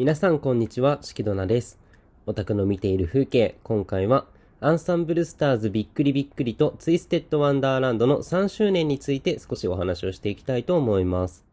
[0.00, 1.78] 皆さんこんにちは、しきどなです。
[2.24, 4.24] オタクの見ている風景、今回は、
[4.58, 11.44] アンサンブルスターズびっくりびっくりとツイステッドワンダーランドの3周年について少しお話をしていきたいと思います。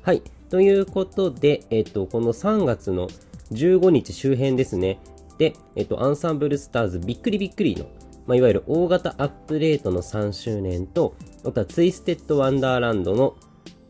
[0.00, 0.22] はい。
[0.48, 3.08] ということで、えっと、この3月の
[3.52, 4.98] 15日周辺ですね。
[5.36, 7.84] で、えっと、アンサンブルスターズびっくりびっくりの、
[8.26, 11.14] まあ、いわゆる大型アップデートの3周年と、
[11.44, 13.36] あとはツイステッドワンダーランドの、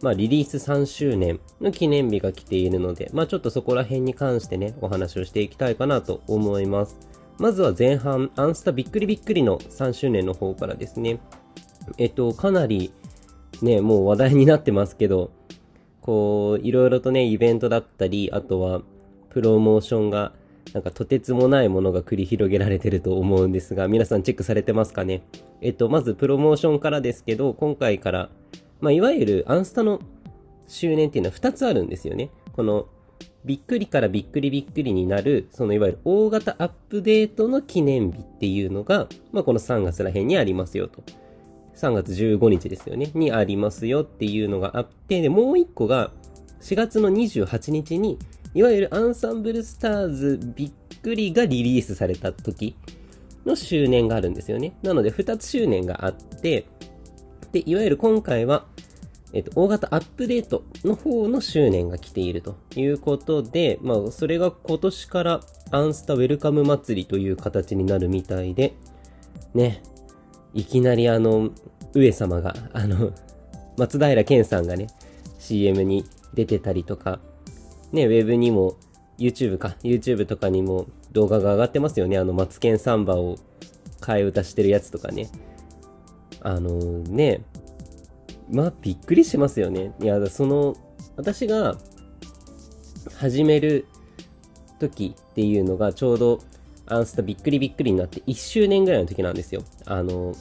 [0.02, 6.98] まあ、リリース3周年の記念日が来ているので、まあ、ちょっとそこら辺に関してね、お話をしていきたいかなと思います。
[7.38, 11.20] まずは前半、アンスタびっくりびっくりの3周年の方からですね。
[11.98, 12.92] えっと、かなり、
[13.62, 15.30] ね、もう話題になってますけど、
[16.00, 18.82] こう、いろいろとね、イベントだったり、あとは、
[19.30, 20.32] プロモーションが、
[20.72, 25.22] なんかとてつもないものが繰り広げられてると思うんですが、皆さんチェックされてますかね？
[25.62, 28.30] えっと、まずプロモーションからですけど、今回から、
[28.80, 30.00] まあ、いわゆるアンスタの
[30.68, 32.30] 周年っていうのは2つあるんですよね。
[32.52, 32.86] この、
[33.44, 41.02] びっくりからびっくりびっくりになる、そのいわゆる大型アップデートの記念日っていうのが、まあ、この3月ら辺にありますよと。
[41.76, 43.10] 3月15日ですよね。
[43.14, 46.10] にありますよっていうのがあって、で、もう1個が、
[46.60, 48.18] 4月の28日に、
[48.54, 52.74] いわゆるアンサンブルスターズびっくりがリリースされた時
[53.44, 54.72] の周年があるんですよね。
[54.82, 56.64] なので、2つ周年があって、
[57.56, 58.66] で、いわゆる今回は、
[59.32, 65.40] えっと、大型アップデートの方の周年が来ているということで、まあ、それが今年から
[65.70, 68.74] アンスタウェルカム祭りという形になるみたいで、
[69.54, 69.82] ね、
[70.52, 71.48] いきなりあの、
[71.94, 73.12] 上様が、あの、
[73.78, 74.88] 松平健さんがね、
[75.38, 77.20] CM に出てたりとか、
[77.90, 78.76] ね、ウェブにも、
[79.18, 82.18] YouTube か、YouTube とかにも動画が上がってますよね。
[82.18, 83.38] あの、マツケンサンバを
[84.02, 85.30] 替え歌してるやつとかね。
[86.46, 87.40] あのね、
[88.48, 89.92] まあ、びっくりしますよね。
[89.98, 90.76] いや、その、
[91.16, 91.76] 私が
[93.16, 93.88] 始める
[94.78, 96.38] 時っていうのがちょうど
[96.86, 99.64] アンスタびっくりびっくりになって1周年ぐらいの時なんですよ。
[99.86, 100.36] あの、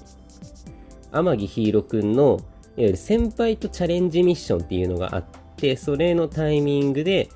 [1.12, 2.38] 天城ヒーロくんの、いわ
[2.78, 5.26] ゆる先輩とチャレンジミッションっていうのがあっ
[5.58, 7.30] て、それのタイミングで、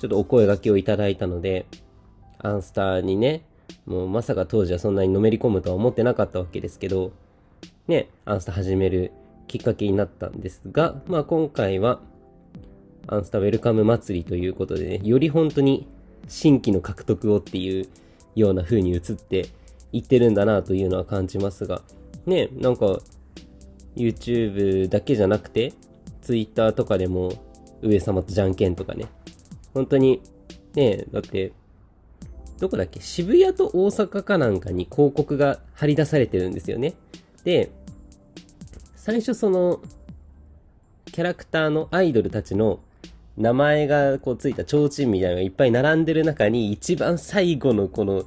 [0.00, 1.66] ちょっとお声掛けをいただいたので、
[2.38, 3.44] アンスターにね、
[3.84, 7.12] もうまさか当時はそんなにのめり込むとは思ってなかったわけですけど、
[7.88, 9.12] ね、アンスタ始める
[9.46, 12.00] きっかけになったんですが、まあ今回は、
[13.06, 15.86] アンスタウェルカム祭りということでね、より本当に
[16.28, 17.86] 新規の獲得をっていう
[18.34, 19.46] ような風に映って
[19.92, 21.82] いってるんだなというのは感じますが、
[22.26, 22.98] ね、なんか
[23.94, 25.72] YouTube だけじゃなくて、
[26.22, 27.32] Twitter とかでも
[27.82, 29.06] 上様とじゃんけんとかね、
[29.72, 30.20] 本当に、
[30.74, 31.52] ね、だって、
[32.58, 36.94] どこだっけ渋谷と大阪かなんかに広告が貼り出されてるんですよね。
[37.44, 37.70] で、
[39.06, 39.82] 最初その、
[41.04, 42.80] キャラクターのアイドルたちの
[43.36, 48.24] 名前がこうついた提灯みたいなのがいっぱい並んでる中に、一番最後のこの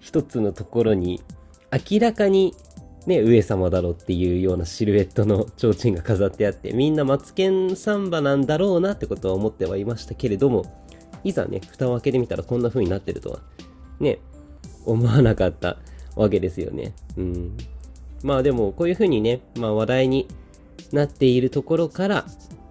[0.00, 1.22] 一つのところに、
[1.70, 2.56] 明らかに
[3.06, 10.64] ね、上様だろっていうようなシルエットの提灯が飾ってあって、みんなマツケンサンバなんだろうなってことは思ってはいましたけれども、
[11.22, 13.38] いざね、蓋を開けてみたらこんな風になってるとは、
[14.00, 14.18] ね、
[14.86, 15.76] 思わなかった
[16.16, 16.96] わけですよね。
[17.16, 17.56] うん。
[18.24, 20.26] まあでも、こういう風にね、まあ話題に
[20.92, 22.24] なっているところから、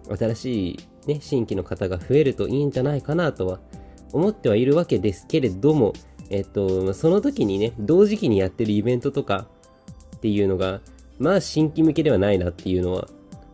[0.10, 3.60] 新しいね、新規の方が増えるといいんじゃないかなとは
[4.12, 5.94] 思ってはいるわけですけれども、
[6.32, 9.48] えっと、その時にね、同時期にやってるイベントとか
[10.18, 10.82] っていうのが、
[11.20, 13.08] まあ新規向けではないなっていうのは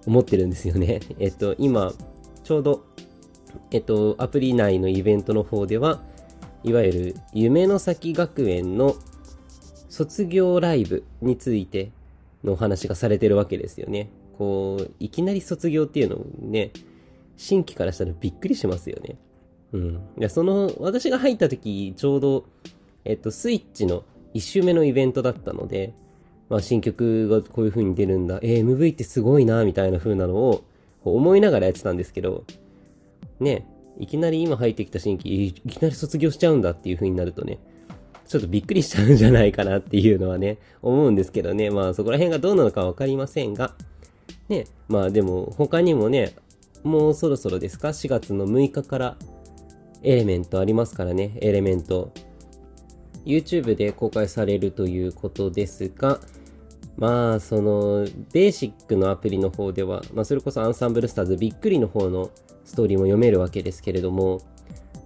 [0.07, 1.01] 思ってるんですよね。
[1.19, 1.93] えっと、今、
[2.45, 2.85] ちょうど、
[3.71, 6.01] えっと、アプリ内のイベントの方では、
[6.63, 8.95] いわゆる夢の先学園の
[9.99, 11.91] 卒業ライブについて
[12.45, 14.09] のお話がされてるわけですよね。
[14.37, 16.71] こう、いきなり卒業っていうのをね、
[17.35, 19.17] 新規からしたらびっくりしますよね。
[19.73, 19.95] うん。
[19.95, 22.45] いや、その、私が入った時、ちょうど、
[23.03, 24.05] えっと、スイッチの
[24.35, 25.93] 1周目のイベントだったので、
[26.47, 30.63] まあ、新曲がこういう風に出るんだ、えー、MV ってすごいな、みたいな風なのを、
[31.03, 32.45] 思いながらやってたんですけど、
[33.41, 37.59] ね、いきなり今入ってきた新規、いきなり卒業しちゃうんだっていう風になるとね、
[38.29, 41.71] ちょっとびっくりしちゃうんじゃないかなっていうのはね、思うんですけどね。
[41.71, 43.73] まあそこら辺がどうなのかわかりませんが、
[44.49, 46.35] ね、まあでも他にもね、
[46.83, 49.17] もうそろそろですか ?4 月の6日から
[50.03, 52.13] エレメントありますからね、エレメント。
[53.25, 56.19] YouTube で公開されるということですが、
[56.97, 62.29] まあ、その、ベーシックのアプリの方では、まあ、それこそアンサンブルスターズびっくりの方の
[62.63, 64.41] ストーリーも読めるわけですけれども、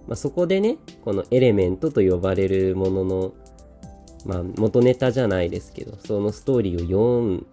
[0.06, 3.34] まあ、そこでね、このエレメントと呼ばれるものの、
[4.26, 7.46] まあ、元ネタじゃないですけど、そのストーリーを読ん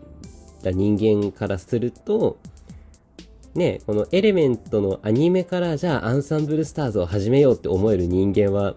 [0.63, 2.39] だ人間からすると、
[3.55, 8.75] ね、このエレメントのアニメからじゃあアンサンブルスターズを始めようって思える人間は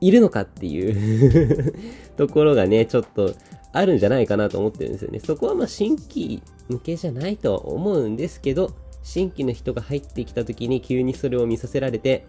[0.00, 1.74] いるのかっていう
[2.16, 3.34] ところがね、ちょっと
[3.72, 5.20] あるんじゃないかなと思ってるんですよね。
[5.20, 8.70] そこはまあ新規向けじゃないとは思うんですけど、
[9.02, 12.26] 新規の人が入ってきた時に急にそれを見させられて、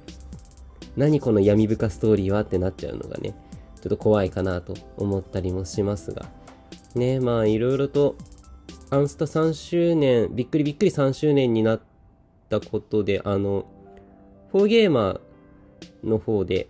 [0.97, 3.35] 何この闇深ストーリーはってなっちゃうのがね、
[3.75, 6.25] ちょっと怖いかなと思ったりもしますが。
[6.95, 8.15] ね、まあいろいろと、
[8.89, 11.81] アンスタ3周年、びっくりびっくり3周年になっ
[12.49, 13.65] たことで、あの、
[14.51, 16.69] フォーゲーマーの方で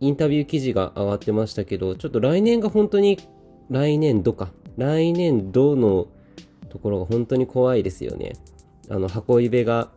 [0.00, 3.18] インタビュー記事が上がってましたけど、ちょっと来年が本当に、
[3.70, 4.52] 来年度か。
[4.76, 6.08] 来年度の
[6.68, 8.34] ところが本当に怖いですよね。
[8.90, 9.90] あの、箱イベが、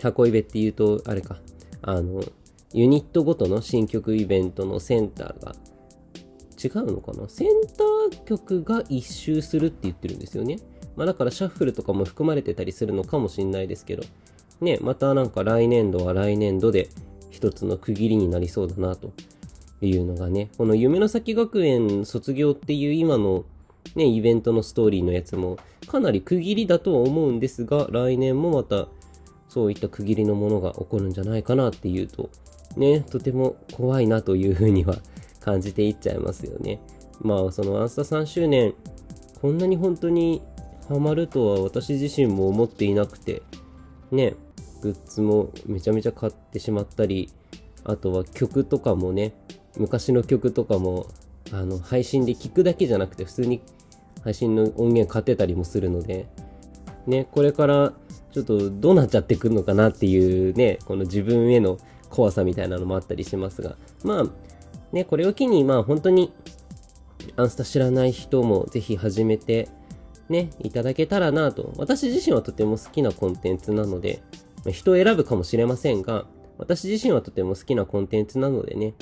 [0.00, 1.38] 箱イベって言うと、あれか、
[1.80, 2.22] あの、
[2.72, 5.54] ユニットごとの新曲イベントのセンターが、
[6.62, 7.28] 違うのかな？
[7.28, 10.58] センター曲が一周するって言ってるんですよね。
[10.96, 14.02] まあだからシャッフルとかも含まれてたりするのかもしんないですけど、
[14.60, 16.88] ね、またなんか来年度は来年度で
[17.30, 19.12] 一つの区切りになりそうだなと
[19.82, 23.44] いうのがね、この夢の先学園卒業っていう今の
[23.94, 28.88] ね、イベントのストーリーのやつもかなり区切りだとは思うんですが、来年もまた
[29.48, 32.30] そういった区切りのものが起こるんじゃないかなっていうと、
[32.76, 34.96] ね、とても怖いなというふうには
[35.40, 36.80] 感じていっちゃいますよね。
[37.20, 38.74] まあ、そのアンスタ3周年、
[39.40, 40.42] こんなに本当に
[40.88, 43.42] ハマるとは私自身も思っていなくて、
[44.10, 44.34] ね、
[44.82, 47.30] グッズもめちゃめちゃ買ってしまったり、
[47.84, 49.32] あとは曲とかもね、
[49.76, 51.06] 昔の曲とかも、
[51.52, 53.62] あの、配信で聴くだけじゃなくて、普通に
[54.22, 56.26] 配信の音源買ってたりもするので、
[57.06, 57.92] ね、これから
[58.32, 61.78] ちょっとどうなっちゃってくるのかなっていうね、この自分への
[62.10, 64.24] 怖さみたいなのもあったりしますが、まあ、
[64.92, 66.32] ね、これを機に、まあ本当に、
[67.36, 69.68] アンスタ知らない人もぜひ始めて、
[70.28, 71.72] ね、いただけたらなと。
[71.76, 74.22] 私自身はとても好きなコンテンツなので、
[74.72, 76.26] 人を選ぶかもしれませんが、
[76.58, 78.94] 私自身はとても好きなコンテンツなのでね、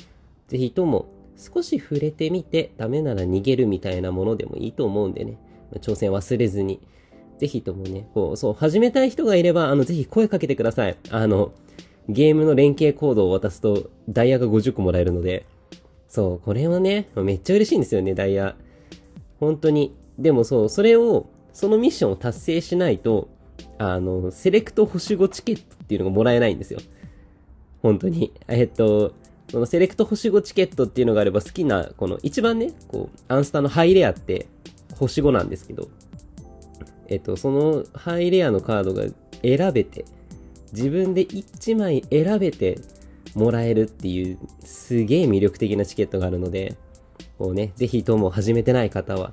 [0.49, 1.07] ぜひとも
[1.37, 5.39] 少し触れてみてダメなら逃げるみたいなものでもいいと思うんでね、
[5.81, 6.81] 挑戦忘れずに、
[7.39, 10.97] ぜひともね、こう、そう、始めたい人がいれば、あの、ぜひ声かけてください。
[11.11, 11.53] あの、
[12.09, 15.47] ゲームの連携コードを渡すと、ダイヤが50個もらえるので、
[16.09, 18.57] そう、これはね、めっちゃ嬉しいんですよね、ダイヤ。
[19.41, 19.95] 本当に。
[20.19, 23.29] でもそう、それを、そのミッションを達成しないと、
[23.79, 26.81] あの、セレクト星5チケットっていうのがもらえないんですよ。
[27.83, 28.33] 本当に。
[28.49, 29.13] えっと、
[29.51, 34.47] そのセレクト星5チケットっていうのがあれば好きな、この一番ね、こう、アンスタのハイレアって
[34.97, 35.89] 星5なんですけど、
[37.09, 39.03] えっと、そのハイレアのカードが
[39.43, 40.05] 選べて、
[40.75, 42.79] 自分で1枚選べて
[43.35, 46.77] もらえるっていうすげえ魅力的なチケットがあるので、
[47.39, 49.33] こうね、ぜひとも始めてない方は、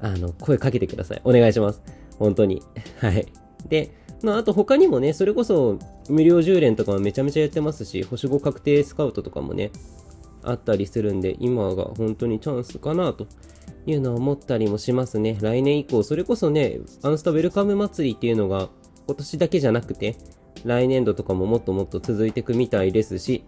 [0.00, 1.20] あの、声かけてください。
[1.24, 1.82] お願いします。
[2.18, 2.62] 本当に。
[2.98, 3.26] はい。
[3.68, 3.90] で、
[4.22, 9.70] まあ、あと他にもね、それこそ無料10連とかもめちゃめちゃやってますし、星5確定スカウトとかもね、
[10.42, 13.26] あったりするんで、今が本当にチャンスかなと
[13.86, 15.38] いうのは思ったりもしますね。
[15.40, 18.68] 来年以降、それこそね、アンスタウェルカム祭りっていうのが
[19.06, 20.16] 今年だけじゃなくて、
[20.64, 23.44] 来年度とかももっともっと続いていくみたいですし、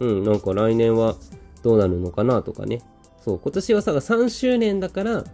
[0.00, 1.16] うん、なんか来年は
[1.62, 2.82] どうなるのかなとかね。
[3.20, 5.24] そう、今年はさ、3周年だから、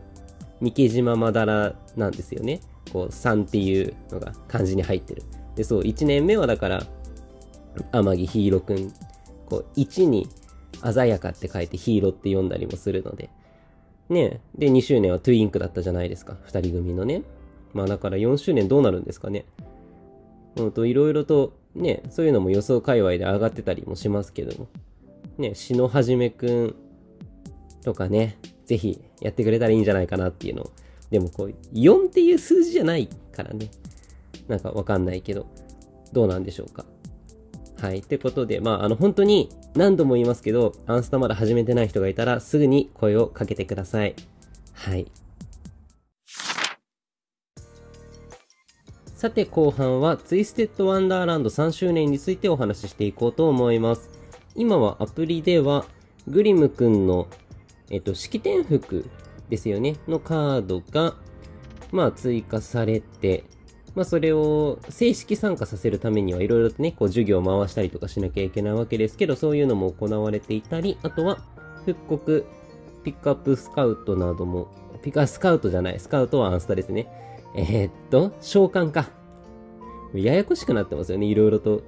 [0.61, 2.61] 三毛島まだらなんですよね。
[2.93, 5.23] こう、3っていうのが漢字に入ってる。
[5.57, 6.87] で、そう、1年目はだから、
[7.93, 8.93] 天城ヒーロくん、
[9.47, 10.29] こう、1に
[10.93, 13.31] 鮮やかって書いてヒーロって読んだりもするので。
[14.09, 16.37] ねで、2周年はトゥインクだったじゃないですか。
[16.47, 17.23] 2人組のね。
[17.73, 19.45] まあだから4周年どうなるんですかね。
[20.57, 24.69] うんと、いろいろとね、そういうのも予想界隈で上がってたりもしますけども。
[25.39, 26.75] ね、篠はじめくん
[27.83, 30.71] とかね、ぜひやってくれたらいいんじゃないかなっていうのを。
[31.11, 33.71] でもこう、4っていう数字じゃないからね。
[34.49, 35.47] なんかわかんないけど、
[36.13, 36.85] どうなんでしょうか。
[37.81, 37.99] はい。
[37.99, 44.15] ってことで、まあ、あの、本当に何度も言いますけど、アンスタまだ始めてない人がいたら、すぐに声をかけてください。
[44.75, 45.11] はい。
[49.21, 54.09] さて、後半は、ツイステッドワンダーランド3周年についてお話ししていこうと思います。
[54.55, 55.85] 今はアプリでは、
[56.27, 57.29] グリムくんの
[57.91, 59.05] えっと、式典服
[59.51, 61.17] ですよね、のカードが、
[61.93, 63.45] まあ、追加されて、
[63.95, 71.41] まあ、それを正式参加させるためにはいろいろとね、こう、授業を回したりとかしなきゃいけないわけですけど、そういうのも行われていたり、あとは、
[71.85, 72.47] 復刻、
[73.05, 74.69] ピックアップスカウトなども、
[75.03, 77.07] ピックアップスカウトじゃない、スカウトはアンスタですね。
[77.55, 79.11] えー、っと、召喚か。
[80.15, 81.83] ややこしくなってますよね、いろいろと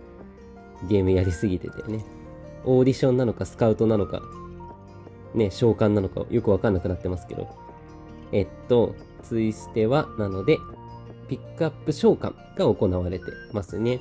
[0.88, 2.04] ゲームやりすぎててね。
[2.64, 4.22] オーディションなのか、スカウトなのか、
[5.34, 7.48] ね、召喚なのかよくわかんなくなってますけど。
[8.32, 10.58] えっと、ツイステは、なので、
[11.28, 14.00] ピックアップ召喚が行われてますね。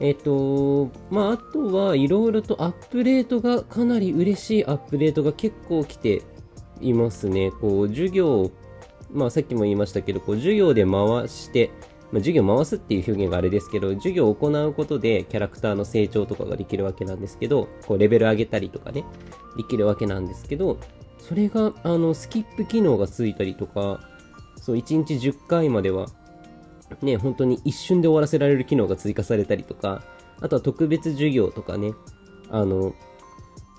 [0.00, 6.22] えっ、と、まあ、あとはいろいろとアップデートが、かなり嬉しいアップデートが結構来て
[6.80, 7.50] いますね。
[7.50, 8.50] こう、授業、
[9.12, 11.70] まあ、さっきも言いましたけど、こう、授業で回して、
[12.12, 19.04] まあ、授業回すっていう表現があれですけど、授業を行うことでキャラクターの成長とかができるわけなんですけど、こう、レベル上げたりとかね、
[19.56, 20.78] できるわけなんですけど、
[21.18, 24.00] それが、あの、スキップ機能がついたりとか、
[24.56, 26.06] そう、1日10回までは
[27.02, 30.02] ね、本当に一瞬で終わらせられる機能が追加されたりとか、
[30.40, 31.92] あとは特別授業とかね、
[32.50, 32.94] あの、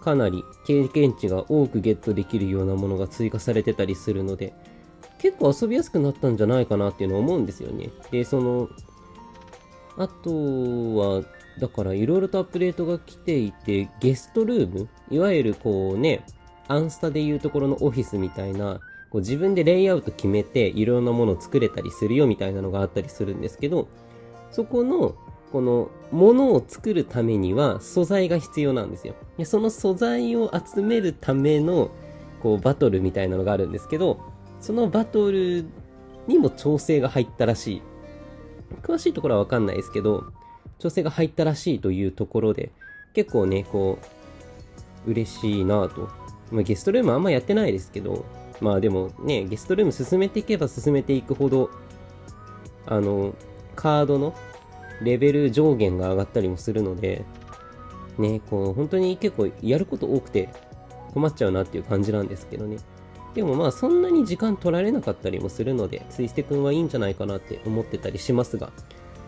[0.01, 4.53] かなり経験値が多くゲットできるようなものが追加されてたりするので、
[5.21, 7.91] 結構遊びやすくなったんじゃないかなっていうのは思うんですよね。
[8.09, 8.69] で、その、
[9.97, 10.31] あと
[10.95, 11.23] は、
[11.59, 16.25] だからいろいろとアップデートが来ていて、ゲストルームいわゆるこうね、
[16.67, 18.79] アンスタでいうところのオフィスみたいな、
[19.11, 23.89] こう自分でレイアウト決めていろんなものを作れたりするよみたいなのがあったりするんですけど、
[24.49, 25.15] そこの、
[25.51, 29.15] このものを作るためには素材が必要なんですよ。
[29.37, 31.91] でその素材を集めるための
[32.41, 34.30] こうバトルみたいなのがあるんですけど、
[34.61, 35.65] そのバトル
[36.27, 37.81] にも調整が入ったらしい。
[38.83, 40.25] 詳しいところはわかんないですけど、
[40.79, 42.71] 調整が入ったらしいというところで、
[43.13, 43.99] 結構ね、こ
[45.05, 46.09] う、嬉しいなぁと。
[46.51, 48.25] まあ、ゲストルームあんまやってないですけど、
[48.61, 51.69] まあでもね、ゲストルーム進めていけば進めていくほど、
[52.85, 53.33] あの、
[53.75, 54.35] カードの
[55.01, 57.25] レベル上限が上がったりもするので、
[58.19, 60.49] ね、こう、本当に結構やること多くて
[61.13, 62.77] 困っちゃうなっていう感じなんですけどね。
[63.33, 68.71] でもまあそんなに時間取られなかったりもするので、ツイステくんはいいんじゃないかなって思ってたりしますが。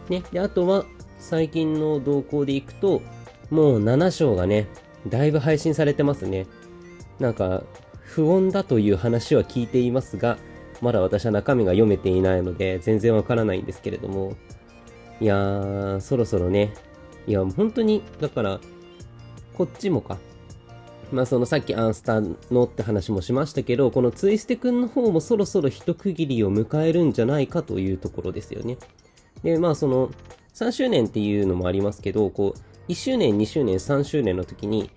[0.09, 0.85] ね、で、あとは
[1.19, 3.01] 最近の動向でいくと、
[3.49, 4.67] もう7章がね、
[5.07, 6.47] だいぶ配信されてますね。
[7.19, 7.63] なんか、
[8.01, 10.37] 不穏だという話は聞いていますが、
[10.81, 14.35] まだ私は中身が読めていないので、全然わからないんですけれども、
[15.21, 16.73] いやー、そろそろね、
[17.25, 18.59] いや、本当に、だから、
[19.57, 20.17] こっちもか。
[21.13, 28.77] まあ、そのさっきアンスタのって話もしましたけど、このツイステくんの方もそろそろ一区切りを迎えるんじゃないかというところですよね。
[29.43, 30.09] で、まあ、その、
[30.55, 34.89] 3周年っていうのもありますけど、こう、1周年、2周年、3周年の時に、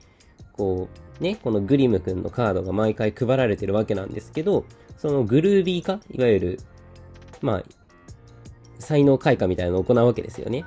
[0.52, 0.88] こ
[1.20, 4.64] う、ね、このグリム君のカードが毎回配られてるわけなんですけど、
[4.96, 6.60] そのグルービー化いわゆる、
[7.42, 7.62] まあ、
[8.78, 10.64] 才能開花みたいなのを行うわけですよね。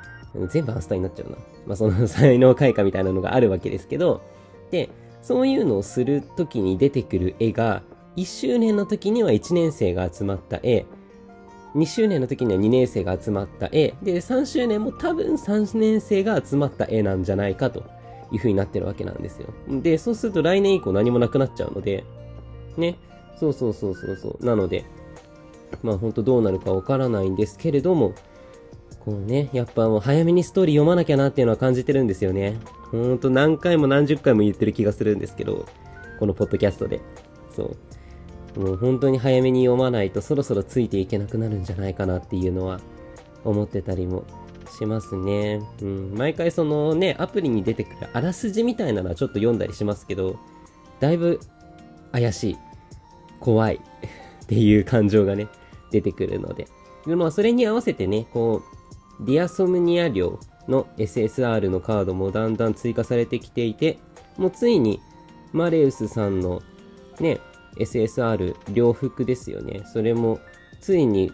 [0.49, 1.37] 全部アンスタになっちゃうな。
[1.65, 4.21] まあ、その 才能開花みたいなのがあるわけですけど、
[4.71, 4.89] で、
[5.21, 7.83] そういうのをするときに出てくる絵が、
[8.15, 10.85] 1周年の時には1年生が集まった絵、
[11.75, 17.83] 2周年の時には2年生が集まった絵、で、3周年も多分3年生が集まった絵なんじゃないかと
[18.31, 19.49] いう風になってるわけなんですよ。
[19.69, 22.03] で、そうすると来年以降何もなくなっちゃうので、
[22.77, 22.97] ね。
[23.39, 24.45] そうそうそうそうそう。
[24.45, 24.85] なので、
[25.83, 28.13] まあ本当どうなるかわからないんですけれども、
[29.05, 32.59] こうね、やっぱもう早めにストーリー読まなきゃなっていうのは感じてるんですよね。
[32.91, 35.65] ほんと何回も何十回も言ってる気がするんですけど、
[36.19, 37.01] このポッドキャストで。
[37.55, 37.75] そ
[38.57, 38.59] う。
[38.59, 42.79] もう本当に早めに読まないとそろそろついていけなくなるんじゃないかなっていうのは
[43.45, 44.23] 思ってたりも
[44.69, 45.61] しますね。
[45.81, 46.13] うん。
[46.15, 50.37] 毎回そのね、アプリに出てくるあらすじみたいなのはちょっと読んだりしますけど、
[50.99, 51.39] だいぶ
[52.11, 52.57] 怪しい、
[53.39, 55.47] 怖いっていう感情がね、
[55.91, 56.67] 出てくるので。
[57.05, 58.78] まあ、それに合わせてね、こう、
[59.21, 63.99] ディアソムニア寮の SSR のカードもだんだん追加されてきていて、
[64.37, 64.99] もうついに、
[65.51, 66.61] マレウスさんの
[67.19, 67.39] ね、
[67.77, 69.81] SSR 両服ですよね。
[69.91, 70.39] それも
[70.79, 71.31] ついに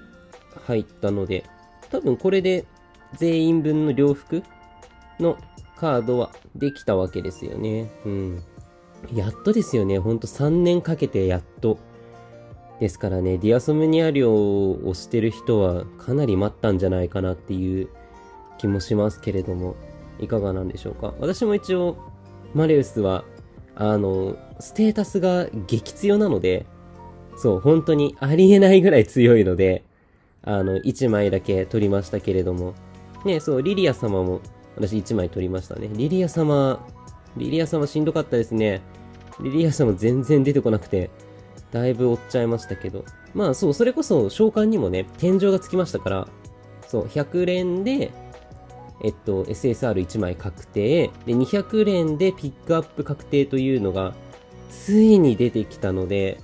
[0.66, 1.44] 入ったので、
[1.92, 2.66] 多分これで
[3.18, 4.44] 全員分の両服
[5.20, 5.38] の
[5.76, 7.92] カードはできたわけですよね。
[8.06, 8.44] うん。
[9.14, 10.00] やっとですよね。
[10.00, 11.78] ほんと3年かけてやっと。
[12.80, 17.90] ですからね、ディアソムニア寮をしてる人はかなり待ったんじゃないかなっていう
[18.58, 19.76] 気もしますけれども、
[20.20, 21.14] いかがなんでしょうか。
[21.20, 21.98] 私も一応、
[22.54, 23.24] マレウスは、
[23.76, 26.66] あの、ステータスが激強なので、
[27.38, 29.84] そう、本当にありえないぐらい強いので、
[30.44, 32.74] あの、1枚だけ取りましたけれども、
[33.26, 34.42] ね、そう、リリア様も、
[34.76, 35.90] 私1枚取りましたね。
[35.94, 36.86] リリア様、
[37.38, 38.82] リリア様しんどかったですね。
[39.42, 41.10] リリア様全然出てこなくて、
[41.72, 43.06] だいぶ追っちゃいましたけど。
[43.34, 46.28] まあそう、それこそ召喚にもね、天井がつきましたから、
[46.88, 48.12] そう、100連で、
[49.04, 54.14] えっと、SSR1 枚確定、で、200連でピックアップ確定というのが、
[54.70, 56.40] ついに出てきたので、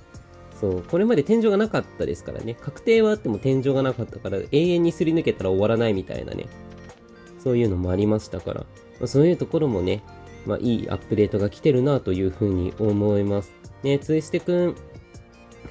[0.60, 2.54] そう、これまで天井がなかったですからね。
[2.54, 6.46] 確定はあっても天井がなかったから、永遠にすり抜けたら終わらないみたいなね。
[7.42, 8.66] そういうのもありましたから、ま
[9.04, 10.02] あ、そういうところもね、
[10.46, 13.52] まあ、いいアップデートが来てるなというふうに思います。
[13.82, 14.76] ね、ツイステくん、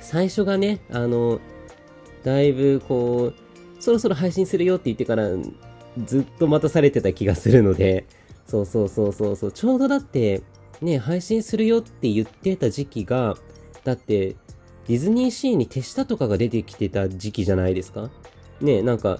[0.01, 1.39] 最初がね、あの、
[2.23, 5.29] だいぶこう、そろそろ配信するよって言ってから、
[6.05, 8.05] ずっと待たされてた気がするので、
[8.45, 10.41] そうそうそうそうそう、ちょうどだって、
[10.81, 13.37] ね、配信するよって言ってた時期が、
[13.83, 14.35] だって、
[14.87, 18.09] ディズニーシーに手下とかが出てきてた時期じゃないですか？
[18.59, 19.19] ね、なんか、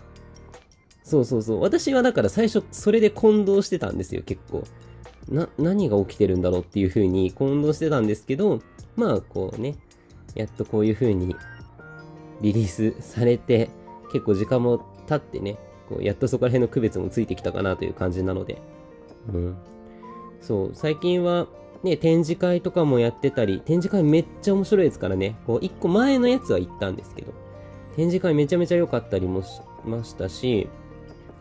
[1.04, 1.62] そうそうそう。
[1.62, 4.64] 私はだから最初それで混同してたんですよ、結構。
[5.30, 8.60] な、何が起きてるんだろうっていう風に混同してたんですけど、
[8.96, 9.76] まあこうね、
[10.36, 11.36] やっとこういう風に
[12.42, 13.70] リリースされて、
[14.12, 15.58] 結構時間も経ってね、
[15.90, 18.62] こうやっとそこら辺の区別もついてきたかなという感じなので。
[19.34, 19.58] うん。
[20.42, 21.48] そう、最近は
[21.84, 27.34] ね、展示会とかもやってたり、展示会めっちゃ面白いですからね、こう一個前のやつは行ったんですけど、
[27.96, 30.70] 展示会めちゃめちゃ良かったりもしましたし、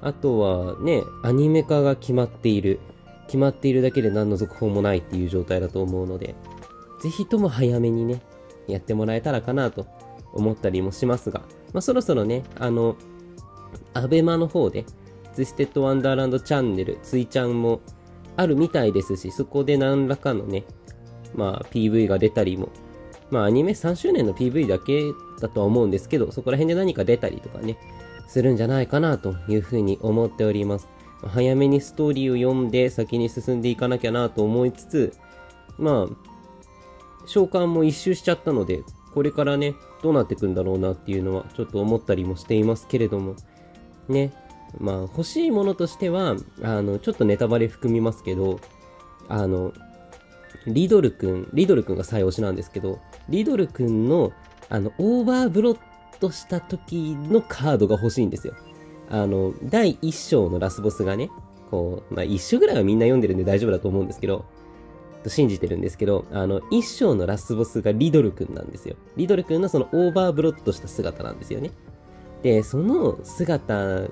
[0.02, 2.80] あとはね、アニメ化が決まっている。
[3.26, 6.34] 決まっているだけで何の続報もないっていう状態だと思うので、
[7.00, 8.20] ぜひとも早めにね、
[8.72, 9.86] やってもらえたらかなと
[10.32, 11.40] 思ったりもしますが、
[11.72, 12.96] まあ、そろそろね、あの、
[13.94, 14.84] アベマの方で、
[15.32, 17.80] ツイステッドワンダーランドチャンネル、ツイちゃんも
[18.36, 20.64] あるみたいですし、そこで何らかのね、
[21.34, 22.70] まあ PV が出たりも、
[23.30, 25.02] まあアニメ3周年の PV だけ
[25.40, 27.78] だとは思うんですけど、そこら辺で何か出たりとかね、
[28.26, 30.88] するんじゃないかなというふうに思っております。
[31.26, 35.12] 早めにストーリーを読んで先に進んでいかなきゃなと思いつつ、
[35.78, 36.29] まあ、
[37.26, 38.82] 召喚も一周しちゃったので、
[39.14, 43.36] これからね、どうなってくんだろうなっていうのはちょっと思ったりもしていますけれども、
[44.08, 44.32] ね、
[44.78, 48.60] まあ欲しいものとしては、あの、ちょっとネタバレ含みますけど、
[49.28, 49.72] あの、
[50.66, 54.32] リドルくん、リドルくんが最推しなんですけど、リドルくんの、
[54.68, 55.78] あの、オーバーブロッ
[56.20, 58.54] とした時のカードが欲しいんですよ。
[59.08, 61.30] あの、第1章のラスボスがね、
[61.70, 64.44] こう、まあ1章ぐらいはみんな読んでるんで大丈夫だと思うんですけど、
[65.22, 68.96] と信じてるんですけど、あの、1章のラスボスがリドル君なんですよ。
[69.16, 71.70] リドル君のそのオーバーブロットした姿なんですよね。
[72.42, 74.08] で、その姿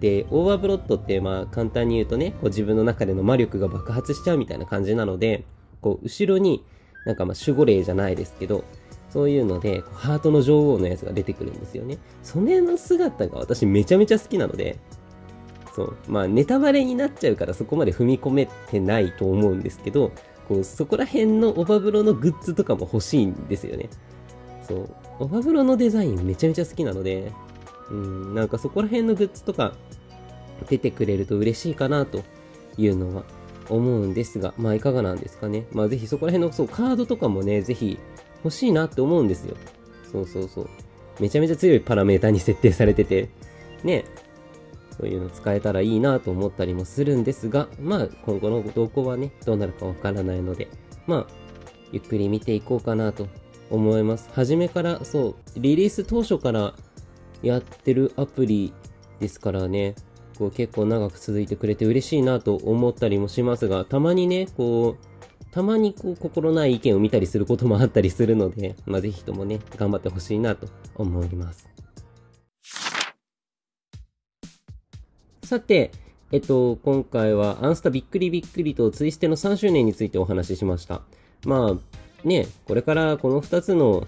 [0.00, 5.44] で、オーバーブロットってまあ簡単に言うとね、こう自分の中での魔力が爆発しちゃうみたいな感じなので、
[5.80, 6.64] こう後ろに
[7.06, 8.64] なんかまあ守護霊じゃないですけど、
[9.10, 11.98] そういうので、ハートの女王のやつが出てくるんですよね。
[12.22, 14.78] それの姿が私めちゃめちゃ好きなので、
[15.74, 15.96] そう。
[16.06, 20.12] まあ、ネタバレになっちゃうからそこまで踏み込めてないと思うんですけど、
[20.48, 23.88] こう、そこら辺のオバブロのグッズとかも欲しいんですよね。
[24.66, 24.90] そう。
[25.20, 27.32] オバブロのデザインめちゃめちゃ好きなので、
[27.90, 29.74] うん、なんかそこら辺のグッズとか
[30.68, 32.22] 出てくれると嬉しいかなと
[32.76, 33.24] いうのは
[33.68, 35.66] 思うんですが、まあいかがなんですかね。
[35.72, 37.98] まあぜひそこら辺のそうカードとかもね、ぜひ
[38.42, 39.56] 欲しいなって思うんですよ。
[40.10, 40.68] そうそうそう。
[41.20, 43.28] めちゃめちゃ強いパラメータに設定されてて、
[43.82, 44.04] ね、
[44.96, 50.68] そういうの使えたらいいなと思ったりもするんですが、まあ今後の動向はね、どうなるかわからないので、
[51.06, 51.34] まあ、
[51.92, 53.28] ゆっくり見ていこうかなと
[53.70, 54.28] 思います。
[54.32, 56.74] 初めから、そう、リリース当初から
[57.42, 58.72] やってるアプリ
[59.20, 59.94] ですからね、
[60.38, 71.73] こう結構長く続いてくれて嬉しいなと思ったりもしますが、たまにね、こう、たまにこう心ない意見を見たりすることもあったりするので、まあ、ぜひともね、頑張ってほしいなと思います。
[75.44, 75.92] さて、
[76.32, 81.02] えっと、今回はアンスタびっくりびっくりとツイステの3周年についてお話ししました。
[81.44, 84.06] まあ、ね、これからこの2つの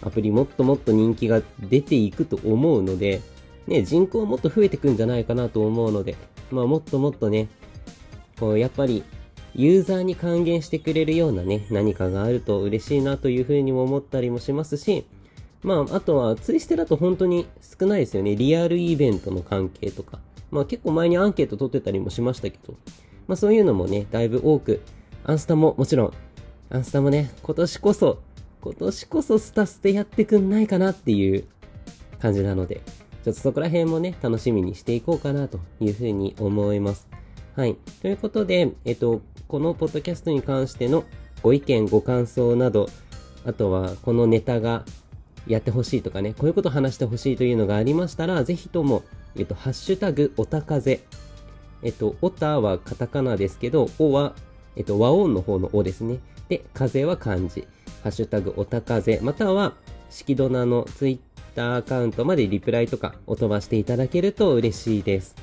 [0.00, 3.20] アプリもっともっと人気が出ていくと思うので、
[3.66, 6.16] ね、人口もっと増えてくんじゃないかなと思うので、
[6.50, 7.48] まあもっともっとね、
[8.40, 9.04] こう、やっぱり
[9.54, 15.04] ユーザーに還元してくれるようなね、何かがあると嬉しいなというふうにも思ったりもしますし、
[15.62, 18.36] まあ、あとは、ツイステだと本当に少ないですよね。
[18.36, 20.20] リアルイベントの関係とか。
[20.50, 22.74] まあ結構前にアンケート取ってたりもしましたけど、
[23.26, 24.80] まあそういうのもね、だいぶ多く、
[25.24, 26.12] アンスタももちろん、
[26.70, 28.18] アンスタもね、今年こそ、
[28.60, 31.44] 今年こそスタステやってくんないかなっていう
[32.18, 32.82] 感じなので、
[33.24, 37.08] ちょっとそこら辺もね、楽しみにしていこうかなというふうに思います。
[37.54, 37.76] はい。
[38.02, 41.04] ということで、えっと、このポッドキャストに関しての
[41.42, 42.88] ご意見、ご感想など、
[43.44, 44.84] あとはこのネタが
[45.48, 49.02] やってほしいとかね、こういうこと話してほしいというのがありましたら、ぜひとも、
[49.36, 51.00] えっと、ハッシュタグ、おたかぜ。
[51.82, 54.34] えっと、おたはカタカナですけど、おは、
[54.76, 56.18] えっと、和音の方のおですね。
[56.48, 57.66] で、風は漢字。
[58.02, 59.20] ハッシュタグ、おたかぜ。
[59.22, 59.74] または、
[60.10, 61.18] 式ドナのツイッ
[61.54, 65.34] ターアカウントまでリプライとかお飛ばしていただけると嬉しいです。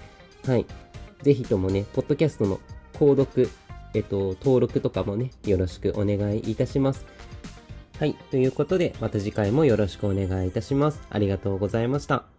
[0.45, 0.65] はい。
[1.21, 2.59] ぜひともね、ポッドキャストの
[2.93, 3.49] 購読、
[3.93, 7.05] えっと、登録とかもね、よろしくお願いいたします。
[7.99, 8.13] はい。
[8.29, 11.01] ということで、また次回もよろしくお願いいたします。
[11.09, 12.34] ありがとうございました。